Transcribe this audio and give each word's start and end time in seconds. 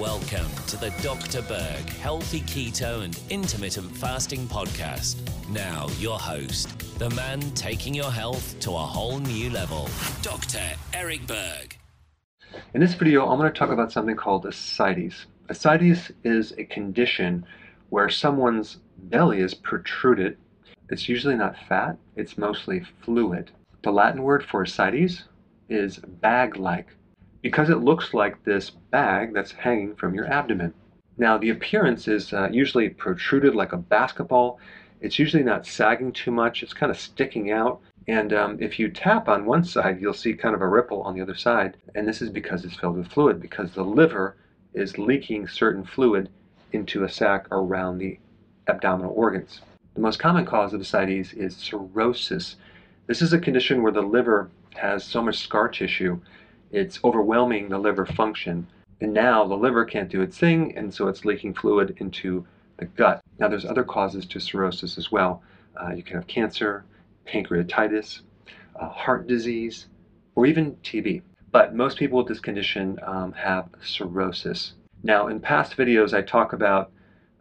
Welcome 0.00 0.50
to 0.68 0.78
the 0.78 0.88
Dr. 1.02 1.42
Berg 1.42 1.90
Healthy 1.90 2.40
Keto 2.40 3.04
and 3.04 3.20
Intermittent 3.28 3.94
Fasting 3.94 4.46
Podcast. 4.46 5.18
Now, 5.50 5.88
your 5.98 6.18
host, 6.18 6.98
the 6.98 7.10
man 7.10 7.42
taking 7.50 7.92
your 7.92 8.10
health 8.10 8.58
to 8.60 8.70
a 8.70 8.78
whole 8.78 9.18
new 9.18 9.50
level, 9.50 9.90
Dr. 10.22 10.62
Eric 10.94 11.26
Berg. 11.26 11.76
In 12.72 12.80
this 12.80 12.94
video, 12.94 13.28
I'm 13.28 13.38
going 13.38 13.52
to 13.52 13.58
talk 13.58 13.68
about 13.68 13.92
something 13.92 14.16
called 14.16 14.46
ascites. 14.46 15.26
Ascites 15.50 16.10
is 16.24 16.54
a 16.56 16.64
condition 16.64 17.44
where 17.90 18.08
someone's 18.08 18.78
belly 18.96 19.40
is 19.40 19.52
protruded. 19.52 20.38
It's 20.88 21.10
usually 21.10 21.36
not 21.36 21.56
fat, 21.68 21.98
it's 22.16 22.38
mostly 22.38 22.86
fluid. 23.04 23.50
The 23.82 23.92
Latin 23.92 24.22
word 24.22 24.46
for 24.46 24.62
ascites 24.62 25.24
is 25.68 25.98
bag 25.98 26.56
like 26.56 26.86
because 27.42 27.70
it 27.70 27.76
looks 27.76 28.12
like 28.12 28.44
this 28.44 28.70
bag 28.70 29.32
that's 29.32 29.52
hanging 29.52 29.94
from 29.94 30.14
your 30.14 30.26
abdomen. 30.26 30.74
Now, 31.16 31.38
the 31.38 31.50
appearance 31.50 32.08
is 32.08 32.32
uh, 32.32 32.48
usually 32.50 32.88
protruded 32.88 33.54
like 33.54 33.72
a 33.72 33.76
basketball. 33.76 34.58
It's 35.00 35.18
usually 35.18 35.42
not 35.42 35.66
sagging 35.66 36.12
too 36.12 36.30
much, 36.30 36.62
it's 36.62 36.72
kind 36.72 36.90
of 36.90 36.98
sticking 36.98 37.50
out. 37.50 37.80
And 38.08 38.32
um, 38.32 38.56
if 38.60 38.78
you 38.78 38.88
tap 38.88 39.28
on 39.28 39.44
one 39.44 39.64
side, 39.64 40.00
you'll 40.00 40.14
see 40.14 40.32
kind 40.34 40.54
of 40.54 40.62
a 40.62 40.68
ripple 40.68 41.02
on 41.02 41.14
the 41.14 41.20
other 41.20 41.34
side. 41.34 41.76
And 41.94 42.08
this 42.08 42.22
is 42.22 42.30
because 42.30 42.64
it's 42.64 42.76
filled 42.76 42.96
with 42.96 43.12
fluid, 43.12 43.40
because 43.40 43.72
the 43.72 43.84
liver 43.84 44.36
is 44.74 44.98
leaking 44.98 45.48
certain 45.48 45.84
fluid 45.84 46.28
into 46.72 47.04
a 47.04 47.08
sac 47.08 47.46
around 47.50 47.98
the 47.98 48.18
abdominal 48.66 49.12
organs. 49.14 49.60
The 49.94 50.00
most 50.00 50.18
common 50.18 50.44
cause 50.44 50.72
of 50.72 50.80
ascites 50.80 51.32
is 51.32 51.56
cirrhosis. 51.56 52.56
This 53.06 53.22
is 53.22 53.32
a 53.32 53.38
condition 53.38 53.82
where 53.82 53.92
the 53.92 54.02
liver 54.02 54.50
has 54.76 55.04
so 55.04 55.22
much 55.22 55.38
scar 55.38 55.68
tissue 55.68 56.20
it's 56.70 57.00
overwhelming 57.04 57.68
the 57.68 57.78
liver 57.78 58.06
function. 58.06 58.66
And 59.00 59.12
now 59.12 59.46
the 59.46 59.56
liver 59.56 59.84
can't 59.84 60.10
do 60.10 60.20
its 60.20 60.36
thing, 60.36 60.76
and 60.76 60.92
so 60.92 61.08
it's 61.08 61.24
leaking 61.24 61.54
fluid 61.54 61.96
into 61.98 62.46
the 62.76 62.86
gut. 62.86 63.22
Now, 63.38 63.48
there's 63.48 63.64
other 63.64 63.84
causes 63.84 64.26
to 64.26 64.40
cirrhosis 64.40 64.98
as 64.98 65.10
well. 65.10 65.42
Uh, 65.80 65.90
you 65.90 66.02
can 66.02 66.16
have 66.16 66.26
cancer, 66.26 66.84
pancreatitis, 67.26 68.20
uh, 68.78 68.88
heart 68.88 69.26
disease, 69.26 69.86
or 70.34 70.46
even 70.46 70.76
TB. 70.84 71.22
But 71.52 71.74
most 71.74 71.98
people 71.98 72.18
with 72.18 72.28
this 72.28 72.40
condition 72.40 72.98
um, 73.02 73.32
have 73.32 73.68
cirrhosis. 73.82 74.74
Now, 75.02 75.28
in 75.28 75.40
past 75.40 75.76
videos, 75.76 76.12
I 76.12 76.22
talk 76.22 76.52
about 76.52 76.92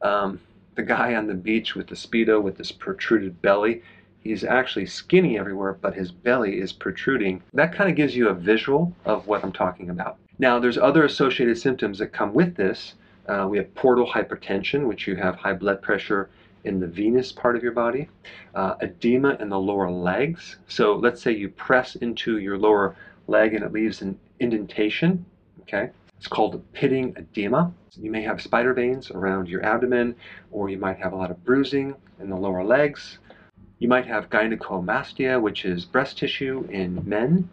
um, 0.02 0.40
the 0.76 0.84
guy 0.84 1.16
on 1.16 1.28
the 1.28 1.34
beach 1.34 1.76
with 1.76 1.88
the 1.88 1.96
Speedo 1.96 2.42
with 2.42 2.58
this 2.58 2.72
protruded 2.72 3.42
belly. 3.42 3.84
He's 4.22 4.44
actually 4.44 4.86
skinny 4.86 5.40
everywhere, 5.40 5.78
but 5.82 5.96
his 5.96 6.12
belly 6.12 6.60
is 6.60 6.74
protruding. 6.74 7.42
That 7.54 7.74
kind 7.74 7.90
of 7.90 7.96
gives 7.96 8.16
you 8.16 8.30
a 8.30 8.34
visual 8.34 8.94
of 9.06 9.28
what 9.28 9.44
I'm 9.44 9.52
talking 9.52 9.90
about. 9.90 10.18
Now, 10.38 10.60
there's 10.60 10.78
other 10.78 11.06
associated 11.06 11.58
symptoms 11.58 12.00
that 12.00 12.14
come 12.14 12.34
with 12.34 12.56
this. 12.56 12.96
Uh, 13.28 13.48
we 13.50 13.58
have 13.58 13.74
portal 13.76 14.08
hypertension, 14.08 14.88
which 14.88 15.08
you 15.08 15.16
have 15.16 15.36
high 15.36 15.54
blood 15.54 15.82
pressure 15.82 16.30
in 16.64 16.80
the 16.80 16.88
venous 16.88 17.32
part 17.32 17.56
of 17.56 17.64
your 17.64 17.72
body, 17.72 18.10
uh, 18.56 18.76
edema 18.82 19.36
in 19.40 19.50
the 19.50 19.60
lower 19.60 19.90
legs. 19.90 20.58
So 20.68 20.96
let's 20.96 21.22
say 21.22 21.32
you 21.32 21.50
press 21.50 21.96
into 21.96 22.38
your 22.38 22.58
lower 22.58 22.96
leg 23.28 23.54
and 23.54 23.64
it 23.64 23.72
leaves 23.72 24.02
an 24.02 24.18
indentation. 24.40 25.26
Okay, 25.62 25.90
it's 26.18 26.28
called 26.28 26.62
pitting 26.74 27.14
edema. 27.18 27.72
You 27.96 28.12
may 28.12 28.22
have 28.24 28.42
spider 28.42 28.74
veins 28.74 29.12
around 29.12 29.48
your 29.48 29.64
abdomen, 29.66 30.16
or 30.52 30.70
you 30.70 30.78
might 30.78 30.98
have 30.98 31.14
a 31.14 31.16
lot 31.16 31.32
of 31.32 31.44
bruising 31.46 31.96
in 32.20 32.30
the 32.30 32.36
lower 32.36 32.64
legs. 32.64 33.20
You 33.80 33.88
might 33.88 34.08
have 34.08 34.30
gynecomastia, 34.30 35.42
which 35.42 35.64
is 35.64 35.86
breast 35.86 36.18
tissue 36.18 36.68
in 36.70 37.02
men. 37.08 37.50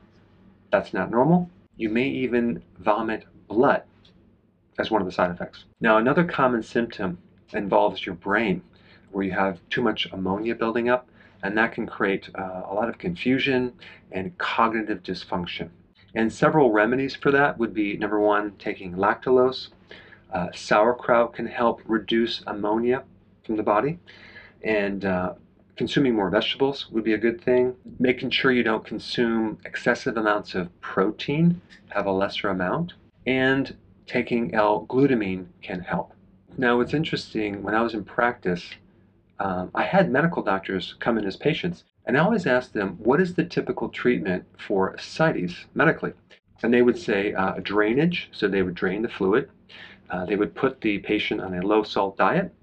That's 0.73 0.93
not 0.93 1.11
normal. 1.11 1.49
You 1.77 1.89
may 1.89 2.09
even 2.09 2.63
vomit 2.81 3.25
blood 3.49 3.83
as 4.79 4.91
one 4.91 5.01
of 5.01 5.07
the 5.07 5.13
side 5.13 5.31
effects. 5.31 5.65
Now, 5.81 5.99
another 5.99 6.25
common 6.25 6.63
symptom 6.65 7.19
involves 7.53 8.05
your 8.05 8.17
brain, 8.17 8.63
where 9.13 9.25
you 9.25 9.33
have 9.33 9.61
too 9.71 9.83
much 9.83 10.07
ammonia 10.13 10.57
building 10.57 10.89
up, 10.89 11.09
and 11.45 11.57
that 11.57 11.73
can 11.73 11.87
create 11.87 12.29
uh, 12.35 12.63
a 12.69 12.75
lot 12.75 12.89
of 12.89 12.99
confusion 12.99 13.73
and 14.11 14.37
cognitive 14.39 15.05
dysfunction. 15.05 15.69
And 16.15 16.33
several 16.33 16.73
remedies 16.73 17.15
for 17.15 17.31
that 17.31 17.57
would 17.59 17.73
be 17.73 17.97
number 17.97 18.19
one, 18.19 18.53
taking 18.59 18.95
lactulose. 18.95 19.69
Uh, 20.33 20.49
sauerkraut 20.55 21.35
can 21.35 21.47
help 21.47 21.83
reduce 21.85 22.43
ammonia 22.49 23.05
from 23.45 23.57
the 23.57 23.63
body. 23.63 23.99
And 24.63 25.05
uh, 25.05 25.35
consuming 25.77 26.15
more 26.15 26.31
vegetables 26.31 26.91
would 26.91 27.05
be 27.05 27.15
a 27.15 27.19
good 27.19 27.41
thing. 27.41 27.75
Making 27.99 28.31
sure 28.31 28.53
you 28.53 28.63
don't 28.63 28.85
consume 28.85 29.59
excessive 29.65 30.17
amounts 30.17 30.55
of 30.55 30.81
protein, 30.81 31.61
have 31.89 32.07
a 32.07 32.13
lesser 32.13 32.49
amount. 32.49 32.95
And 33.27 33.77
taking 34.07 34.55
L-glutamine 34.55 35.47
can 35.63 35.81
help. 35.81 36.13
Now, 36.57 36.79
what's 36.79 36.95
interesting, 36.95 37.63
when 37.63 37.75
I 37.75 37.83
was 37.83 37.95
in 37.95 38.05
practice, 38.05 38.65
um, 39.39 39.71
I 39.75 39.83
had 39.83 40.11
medical 40.11 40.43
doctors 40.43 40.95
come 41.01 41.19
in 41.19 41.27
as 41.27 41.37
patients, 41.37 41.85
and 42.07 42.17
I 42.17 42.21
always 42.21 42.47
asked 42.47 42.73
them, 42.73 42.97
what 42.99 43.21
is 43.21 43.35
the 43.35 43.45
typical 43.45 43.89
treatment 43.89 44.45
for 44.57 44.91
ascites 44.95 45.67
medically? 45.75 46.13
And 46.63 46.73
they 46.73 46.83
would 46.83 46.99
say 46.99 47.35
uh, 47.35 47.55
drainage, 47.63 48.31
so 48.33 48.49
they 48.49 48.63
would 48.63 48.75
drain 48.75 49.03
the 49.03 49.09
fluid. 49.09 49.51
Uh, 50.09 50.25
they 50.25 50.37
would 50.37 50.55
put 50.55 50.81
the 50.81 50.99
patient 51.01 51.41
on 51.41 51.53
a 51.53 51.67
low 51.67 51.83
salt 51.83 52.17
diet. 52.17 52.55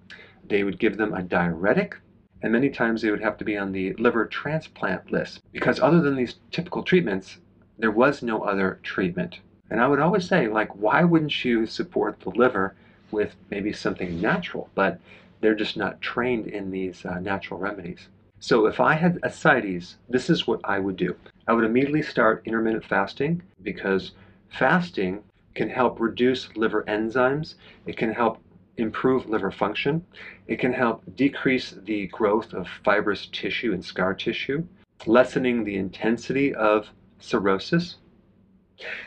They 0.47 0.63
would 0.63 0.79
give 0.79 0.97
them 0.97 1.13
a 1.13 1.21
diuretic, 1.21 1.95
and 2.43 2.51
many 2.51 2.69
times 2.69 3.01
they 3.01 3.09
would 3.09 3.23
have 3.23 3.37
to 3.37 3.45
be 3.45 3.57
on 3.57 3.71
the 3.71 3.93
liver 3.93 4.25
transplant 4.25 5.11
list 5.11 5.39
because 5.53 5.79
other 5.79 6.01
than 6.01 6.15
these 6.15 6.35
typical 6.51 6.83
treatments, 6.83 7.37
there 7.79 7.89
was 7.89 8.21
no 8.21 8.43
other 8.43 8.79
treatment. 8.83 9.39
And 9.69 9.79
I 9.81 9.87
would 9.87 9.99
always 9.99 10.27
say, 10.27 10.47
like, 10.47 10.75
why 10.75 11.03
wouldn't 11.05 11.43
you 11.45 11.65
support 11.65 12.19
the 12.19 12.29
liver 12.29 12.75
with 13.11 13.35
maybe 13.49 13.71
something 13.71 14.19
natural? 14.19 14.69
But 14.75 14.99
they're 15.39 15.55
just 15.55 15.77
not 15.77 16.01
trained 16.01 16.47
in 16.47 16.69
these 16.69 17.05
uh, 17.05 17.19
natural 17.19 17.59
remedies. 17.59 18.09
So 18.39 18.65
if 18.65 18.81
I 18.81 18.95
had 18.95 19.19
ascites, 19.23 19.95
this 20.09 20.29
is 20.29 20.45
what 20.45 20.59
I 20.65 20.79
would 20.79 20.97
do. 20.97 21.15
I 21.47 21.53
would 21.53 21.63
immediately 21.63 22.01
start 22.01 22.43
intermittent 22.45 22.85
fasting 22.85 23.41
because 23.61 24.11
fasting 24.49 25.23
can 25.55 25.69
help 25.69 25.99
reduce 25.99 26.53
liver 26.57 26.83
enzymes. 26.87 27.55
It 27.85 27.95
can 27.95 28.13
help 28.13 28.39
improve 28.77 29.27
liver 29.27 29.51
function. 29.51 30.05
It 30.47 30.59
can 30.59 30.73
help 30.73 31.03
decrease 31.15 31.75
the 31.83 32.07
growth 32.07 32.53
of 32.53 32.67
fibrous 32.83 33.27
tissue 33.31 33.73
and 33.73 33.83
scar 33.83 34.13
tissue, 34.13 34.65
lessening 35.05 35.63
the 35.63 35.75
intensity 35.75 36.53
of 36.53 36.89
cirrhosis. 37.19 37.97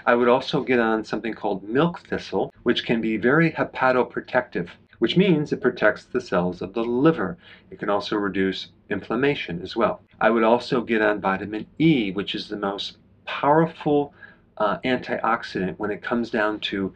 I 0.06 0.14
would 0.14 0.28
also 0.28 0.62
get 0.62 0.78
on 0.78 1.04
something 1.04 1.34
called 1.34 1.68
milk 1.68 2.00
thistle, 2.00 2.52
which 2.62 2.86
can 2.86 3.00
be 3.00 3.16
very 3.16 3.50
hepatoprotective, 3.50 4.68
which 5.00 5.16
means 5.16 5.52
it 5.52 5.60
protects 5.60 6.04
the 6.04 6.20
cells 6.20 6.62
of 6.62 6.72
the 6.72 6.84
liver. 6.84 7.36
It 7.70 7.78
can 7.78 7.90
also 7.90 8.16
reduce 8.16 8.68
inflammation 8.88 9.60
as 9.62 9.76
well. 9.76 10.00
I 10.20 10.30
would 10.30 10.44
also 10.44 10.80
get 10.80 11.02
on 11.02 11.20
vitamin 11.20 11.66
E, 11.78 12.12
which 12.12 12.34
is 12.34 12.48
the 12.48 12.56
most 12.56 12.98
powerful 13.24 14.14
uh, 14.56 14.78
antioxidant 14.84 15.78
when 15.78 15.90
it 15.90 16.02
comes 16.02 16.30
down 16.30 16.60
to 16.60 16.94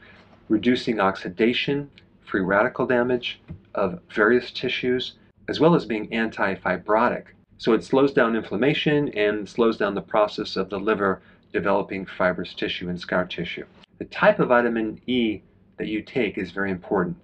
reducing 0.49 1.01
oxidation 1.01 1.91
free 2.31 2.41
radical 2.41 2.87
damage 2.87 3.41
of 3.75 3.99
various 4.15 4.53
tissues, 4.53 5.15
as 5.49 5.59
well 5.59 5.75
as 5.75 5.85
being 5.85 6.13
anti-fibrotic. 6.13 7.25
So 7.59 7.73
it 7.73 7.83
slows 7.83 8.13
down 8.13 8.37
inflammation 8.37 9.09
and 9.11 9.49
slows 9.49 9.77
down 9.77 9.95
the 9.95 10.01
process 10.01 10.57
of 10.57 10.71
the 10.71 10.79
liver 10.79 11.23
developing 11.53 12.07
fibrous 12.07 12.55
tissue 12.55 12.89
and 12.89 12.99
scar 12.99 13.27
tissue. 13.27 13.67
The 13.99 14.05
type 14.07 14.39
of 14.39 14.49
vitamin 14.49 15.01
E 15.07 15.43
that 15.77 15.89
you 15.89 16.03
take 16.03 16.39
is 16.39 16.53
very 16.53 16.71
important. 16.71 17.17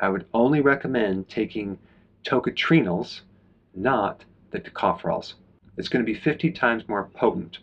I 0.00 0.08
would 0.08 0.26
only 0.34 0.60
recommend 0.60 1.28
taking 1.28 1.78
tocotrienols, 2.26 3.20
not 3.74 4.24
the 4.50 4.60
tocopherols. 4.60 5.34
It's 5.76 5.88
going 5.88 6.04
to 6.04 6.12
be 6.12 6.18
50 6.18 6.50
times 6.50 6.88
more 6.88 7.08
potent. 7.14 7.58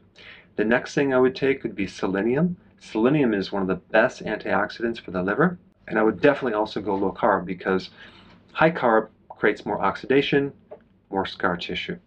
The 0.56 0.64
next 0.64 0.96
thing 0.96 1.14
I 1.14 1.20
would 1.20 1.36
take 1.36 1.64
would 1.64 1.76
be 1.76 1.88
selenium. 1.88 2.56
Selenium 2.80 3.34
is 3.34 3.52
one 3.52 3.62
of 3.62 3.68
the 3.68 3.76
best 3.76 4.24
antioxidants 4.24 5.02
for 5.02 5.12
the 5.12 5.22
liver. 5.22 5.60
And 5.88 6.00
I 6.00 6.04
would 6.04 6.22
definitely 6.22 6.54
also 6.54 6.82
go 6.82 6.96
low 6.96 7.12
carb 7.12 7.46
because 7.46 7.90
high 8.54 8.72
carb 8.72 9.10
creates 9.30 9.66
more 9.66 9.82
oxidation, 9.82 10.54
more 11.10 11.26
scar 11.26 11.58
tissue. 11.58 11.98